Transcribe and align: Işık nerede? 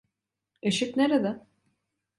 Işık 0.61 0.97
nerede? 0.97 1.47